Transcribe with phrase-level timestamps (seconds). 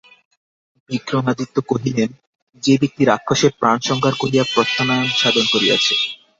[0.89, 2.09] বিক্রমাদিত্য কহিলেন,
[2.63, 5.93] যে ব্যক্তি রাক্ষসের প্রাণসংহার করিয়া প্রত্যানয়ন সাধন করিয়াছে।